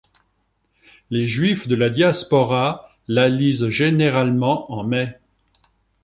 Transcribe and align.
Les 1.11 1.27
Juifs 1.27 1.67
de 1.67 1.75
la 1.75 1.91
Diaspora 1.91 2.89
la 3.07 3.29
lisent 3.29 3.69
généralement 3.69 4.71
en 4.73 4.83
mai. 4.83 5.19